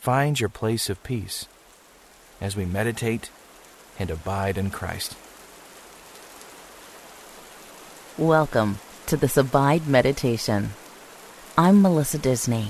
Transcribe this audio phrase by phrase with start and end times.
[0.00, 1.46] find your place of peace
[2.40, 3.28] as we meditate
[3.98, 5.14] and abide in Christ.
[8.16, 10.70] Welcome to this Abide Meditation.
[11.58, 12.68] I'm Melissa Disney.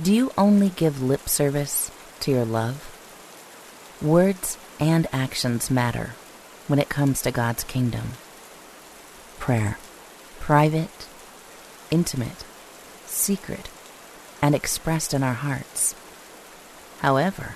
[0.00, 2.88] Do you only give lip service to your love?
[4.00, 6.10] Words and actions matter
[6.68, 8.12] when it comes to God's kingdom.
[9.40, 9.76] Prayer,
[10.38, 11.08] private,
[11.90, 12.44] intimate,
[13.06, 13.68] secret,
[14.42, 15.94] and expressed in our hearts.
[16.98, 17.54] However,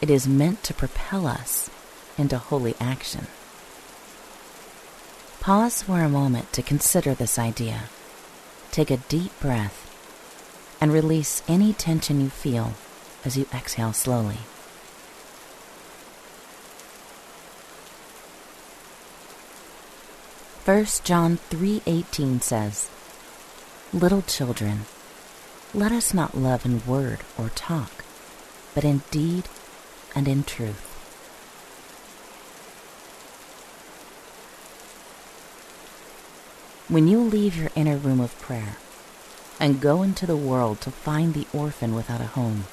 [0.00, 1.68] it is meant to propel us
[2.16, 3.26] into holy action.
[5.40, 7.90] Pause for a moment to consider this idea.
[8.70, 9.90] Take a deep breath
[10.80, 12.74] and release any tension you feel
[13.24, 14.38] as you exhale slowly.
[20.64, 22.88] First John 3:18 says,
[23.92, 24.86] "Little children,
[25.74, 28.04] let us not love in word or talk,
[28.76, 29.48] but in deed
[30.14, 30.92] and in truth.
[36.88, 38.76] When you leave your inner room of prayer
[39.58, 42.66] and go into the world to find the orphan without a home,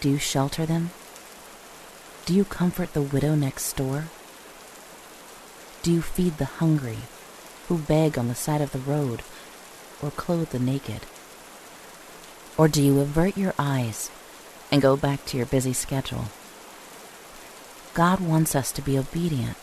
[0.00, 0.90] do you shelter them?
[2.26, 4.06] Do you comfort the widow next door?
[5.82, 6.98] Do you feed the hungry
[7.68, 9.22] who beg on the side of the road
[10.02, 11.02] or clothe the naked?
[12.56, 14.10] Or do you avert your eyes
[14.70, 16.26] and go back to your busy schedule?
[17.94, 19.56] God wants us to be obedient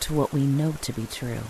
[0.00, 1.42] to what we know to be true.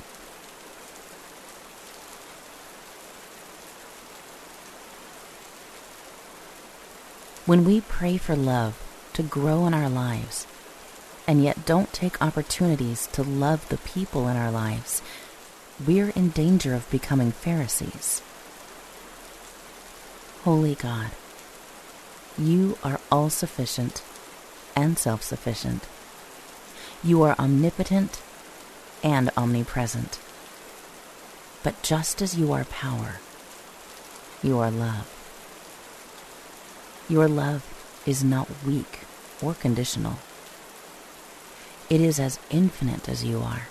[7.47, 8.81] When we pray for love
[9.15, 10.47] to grow in our lives,
[11.27, 15.03] and yet don't take opportunities to love the people in our lives,
[15.87, 18.23] we're in danger of becoming Pharisees.
[20.45, 21.11] Holy God,
[22.39, 24.03] you are all sufficient
[24.75, 25.87] and self sufficient.
[27.05, 28.23] You are omnipotent
[29.05, 30.19] and omnipresent.
[31.63, 33.21] But just as you are power,
[34.43, 35.07] you are love.
[37.07, 37.63] Your love
[38.07, 39.01] is not weak
[39.43, 40.21] or conditional.
[41.91, 43.69] It is as infinite as you are.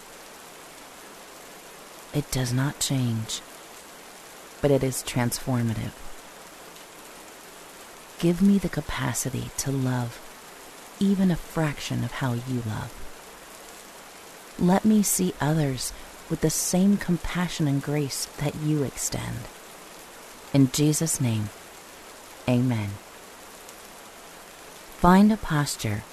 [2.14, 3.42] It does not change,
[4.62, 6.09] but it is transformative.
[8.20, 10.20] Give me the capacity to love
[11.00, 12.94] even a fraction of how you love.
[14.60, 15.94] Let me see others
[16.30, 19.48] with the same compassion and grace that you extend.
[20.54, 21.50] In Jesus' name,
[22.48, 22.90] amen.
[24.98, 26.04] Find a posture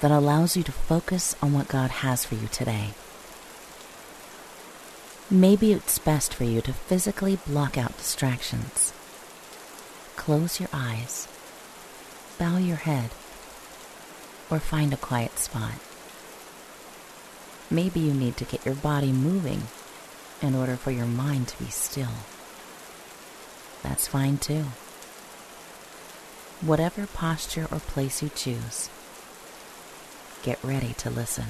[0.00, 2.94] that allows you to focus on what God has for you today.
[5.30, 8.92] Maybe it's best for you to physically block out distractions.
[10.16, 11.28] Close your eyes,
[12.38, 13.10] bow your head,
[14.50, 15.74] or find a quiet spot.
[17.70, 19.62] Maybe you need to get your body moving
[20.40, 22.14] in order for your mind to be still.
[23.82, 24.66] That's fine too
[26.62, 28.88] whatever posture or place you choose.
[30.42, 31.46] Get ready to listen.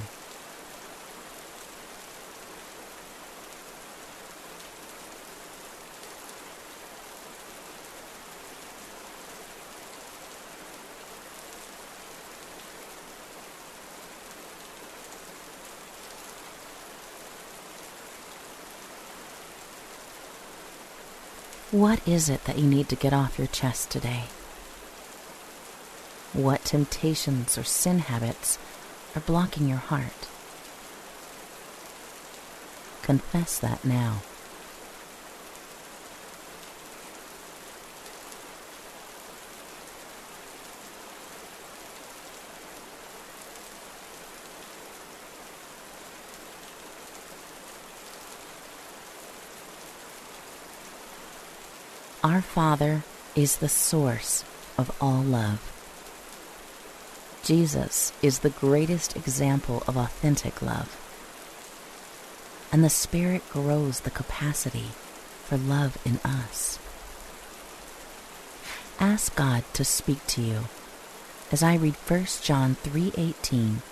[21.72, 24.24] What is it that you need to get off your chest today?
[26.34, 28.58] What temptations or sin habits
[29.16, 30.28] are blocking your heart?
[33.00, 34.20] Confess that now.
[52.32, 53.02] Our Father
[53.36, 54.42] is the source
[54.78, 55.60] of all love.
[57.44, 60.88] Jesus is the greatest example of authentic love.
[62.72, 64.92] And the Spirit grows the capacity
[65.44, 66.78] for love in us.
[68.98, 70.60] Ask God to speak to you
[71.50, 73.82] as I read 1 John 3:18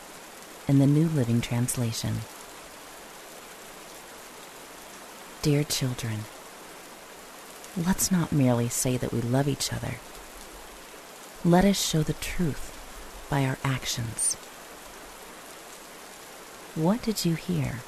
[0.66, 2.22] in the New Living Translation.
[5.42, 6.24] Dear children,
[7.76, 9.96] let's not merely say that we love each other.
[11.44, 12.76] Let us show the truth
[13.30, 14.34] by our actions.
[16.74, 17.80] What did you hear?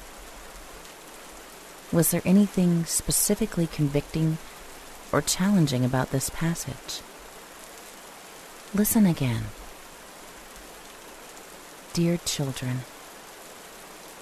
[1.91, 4.37] Was there anything specifically convicting
[5.11, 7.01] or challenging about this passage?
[8.73, 9.43] Listen again.
[11.93, 12.79] Dear children,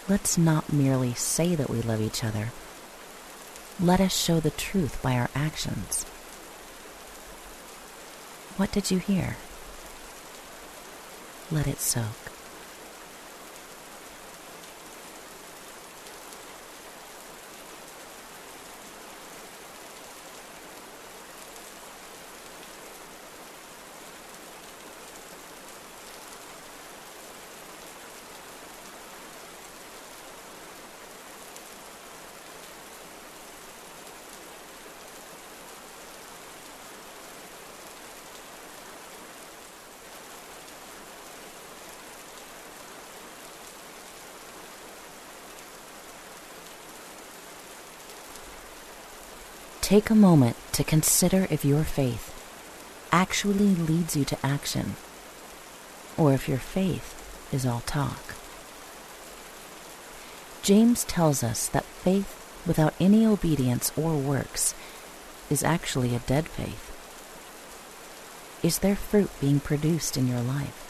[0.09, 2.51] let's not merely say that we love each other.
[3.79, 6.03] Let us show the truth by our actions.
[8.57, 9.37] What did you hear?
[11.49, 12.31] Let it soak.
[49.91, 52.31] Take a moment to consider if your faith
[53.11, 54.95] actually leads you to action,
[56.17, 57.13] or if your faith
[57.51, 58.35] is all talk.
[60.63, 64.73] James tells us that faith without any obedience or works
[65.49, 66.87] is actually a dead faith.
[68.63, 70.87] Is there fruit being produced in your life?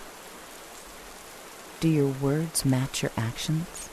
[1.79, 3.89] Do your words match your actions?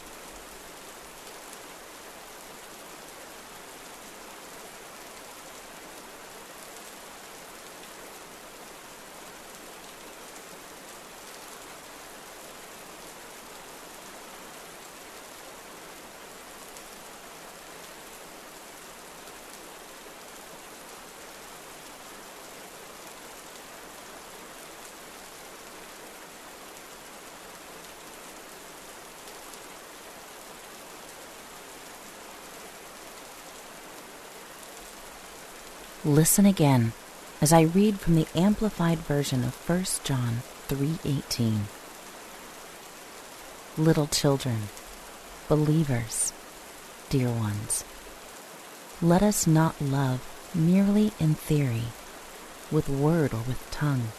[36.04, 36.92] Listen again
[37.40, 41.66] as I read from the amplified version of 1 John 3:18.
[43.76, 44.68] Little children,
[45.48, 46.32] believers,
[47.10, 47.82] dear ones,
[49.02, 50.20] let us not love
[50.54, 51.88] merely in theory,
[52.70, 54.12] with word or with tongue,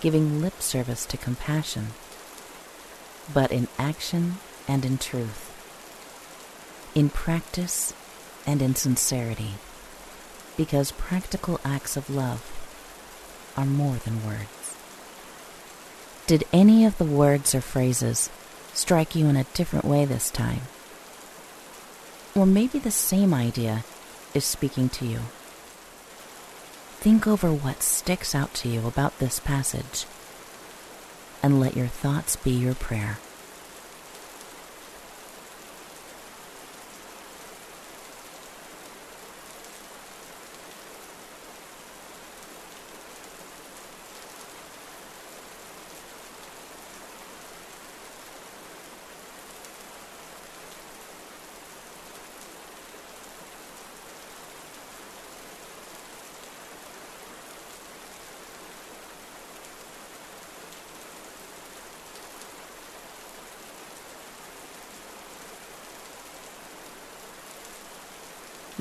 [0.00, 1.94] giving lip service to compassion,
[3.32, 5.52] but in action and in truth,
[6.92, 7.94] in practice
[8.44, 9.54] and in sincerity
[10.56, 12.42] because practical acts of love
[13.56, 14.76] are more than words.
[16.26, 18.30] Did any of the words or phrases
[18.72, 20.62] strike you in a different way this time?
[22.34, 23.84] Or maybe the same idea
[24.34, 25.18] is speaking to you.
[27.00, 30.06] Think over what sticks out to you about this passage
[31.42, 33.18] and let your thoughts be your prayer.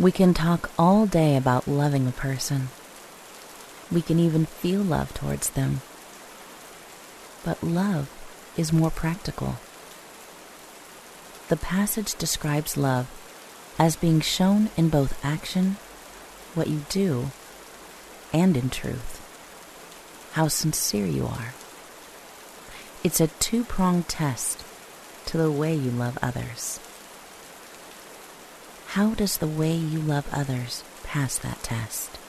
[0.01, 2.70] We can talk all day about loving a person.
[3.91, 5.81] We can even feel love towards them.
[7.46, 8.10] But love
[8.58, 9.58] is more practical.
[11.50, 13.12] The passage describes love
[13.77, 15.77] as being shown in both action,
[16.55, 17.27] what you do,
[18.34, 19.22] and in truth,
[20.31, 21.53] how sincere you are.
[23.03, 24.65] It's a two pronged test
[25.27, 26.79] to the way you love others.
[28.95, 32.21] How does the way you love others pass that test?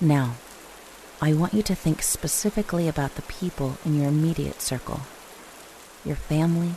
[0.00, 0.36] Now,
[1.20, 5.00] I want you to think specifically about the people in your immediate circle
[6.02, 6.76] your family,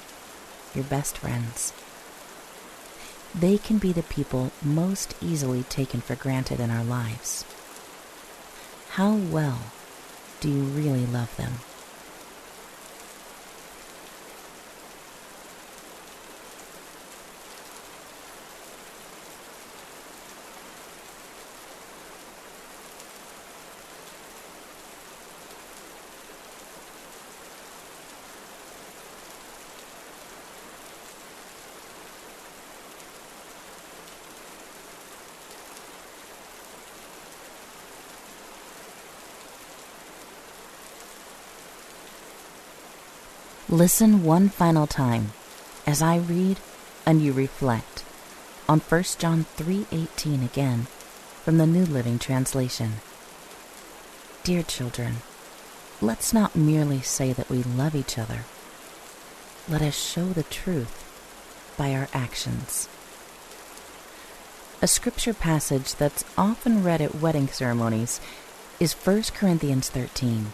[0.75, 1.71] your best friends.
[3.33, 7.45] They can be the people most easily taken for granted in our lives.
[8.89, 9.59] How well
[10.41, 11.53] do you really love them?
[43.73, 45.33] Listen one final time
[45.87, 46.59] as I read
[47.07, 48.03] and you reflect
[48.69, 50.85] on 1 John 3:18 again
[51.43, 53.01] from the New Living Translation.
[54.43, 55.23] Dear children,
[56.01, 58.45] let's not merely say that we love each other.
[59.67, 61.03] Let us show the truth
[61.75, 62.87] by our actions.
[64.83, 68.21] A scripture passage that's often read at wedding ceremonies
[68.79, 70.53] is 1 Corinthians 13.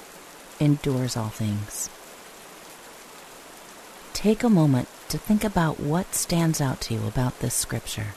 [0.61, 1.89] endures all things.
[4.13, 8.13] Take a moment to think about what stands out to you about this scripture.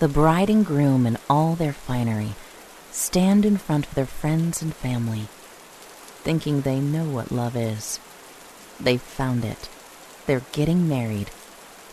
[0.00, 2.32] The bride and groom in all their finery
[2.90, 5.28] stand in front of their friends and family,
[6.24, 8.00] thinking they know what love is.
[8.80, 9.68] They've found it.
[10.24, 11.30] They're getting married.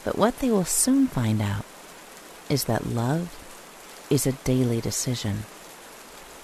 [0.06, 1.66] But what they will soon find out
[2.50, 3.36] is that love
[4.10, 5.40] is a daily decision.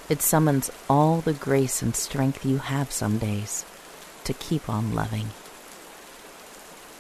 [0.10, 3.64] It summons all the grace and strength you have some days
[4.26, 5.28] to keep on loving.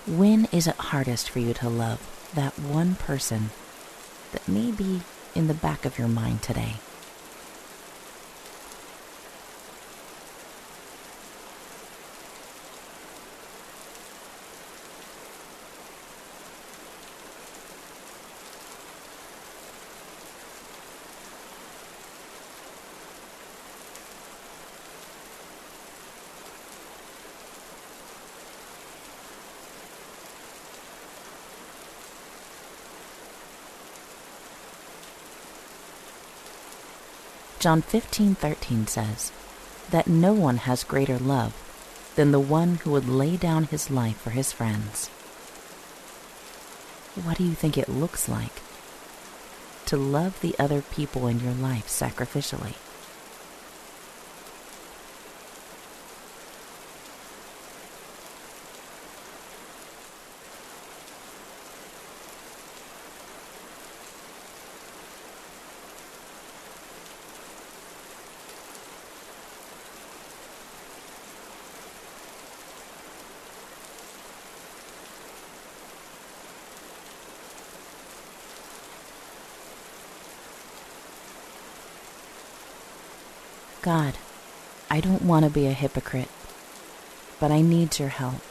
[0.07, 1.99] When is it hardest for you to love
[2.33, 3.49] that one person
[4.33, 5.01] that may be
[5.35, 6.73] in the back of your mind today.
[37.63, 39.31] John 15:13 says
[39.89, 41.53] that no one has greater love
[42.17, 45.07] than the one who would lay down his life for his friends.
[47.23, 48.61] What do you think it looks like
[49.85, 52.75] to love the other people in your life sacrificially?
[83.83, 84.13] God,
[84.89, 86.29] I don't want to be a hypocrite,
[87.37, 88.41] but I need your help.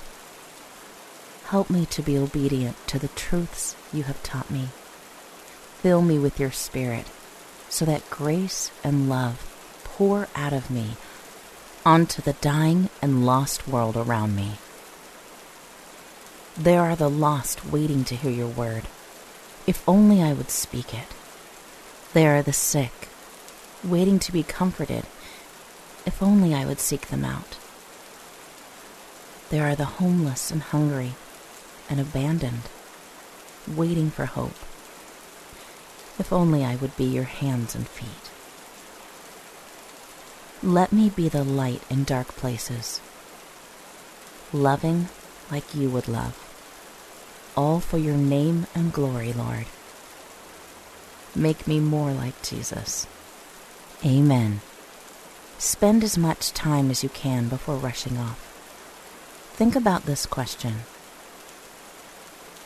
[1.45, 4.69] Help me to be obedient to the truths you have taught me.
[5.81, 7.07] Fill me with your spirit
[7.71, 10.97] so that grace and love pour out of me
[11.87, 14.59] onto the dying and lost world around me.
[16.59, 18.83] There are the lost waiting to hear your word.
[19.67, 21.09] If only I would speak it.
[22.13, 23.09] There are the sick,
[23.83, 25.07] waiting to be comforted
[26.05, 27.57] if only I would seek them out.
[29.51, 31.13] There are the homeless and hungry
[31.89, 32.63] and abandoned,
[33.69, 34.57] waiting for hope.
[36.19, 38.31] If only I would be your hands and feet.
[40.63, 43.01] Let me be the light in dark places,
[44.53, 45.09] loving
[45.51, 46.39] like you would love,
[47.57, 49.67] all for your name and glory, Lord.
[51.35, 53.07] Make me more like Jesus.
[54.05, 54.61] Amen.
[55.63, 58.37] Spend as much time as you can before rushing off.
[59.53, 60.81] Think about this question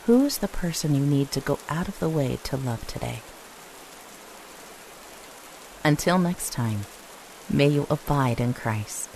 [0.07, 3.21] Who is the person you need to go out of the way to love today?
[5.85, 6.87] Until next time,
[7.51, 9.11] may you abide in Christ.